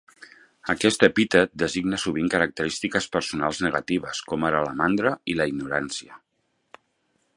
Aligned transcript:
Aquest 0.73 1.03
epítet 1.07 1.51
designa 1.63 1.99
sovint 2.03 2.31
característiques 2.35 3.09
personals 3.17 3.61
negatives, 3.67 4.23
com 4.33 4.47
ara 4.51 4.63
la 4.69 4.75
mandra 4.81 5.13
i 5.35 5.37
la 5.43 5.49
ignorància. 5.53 6.19